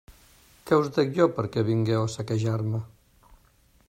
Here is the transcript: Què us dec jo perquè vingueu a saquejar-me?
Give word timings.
Què 0.69 0.79
us 0.83 0.87
dec 0.95 1.11
jo 1.17 1.27
perquè 1.35 1.63
vingueu 1.67 2.05
a 2.05 2.09
saquejar-me? 2.15 2.81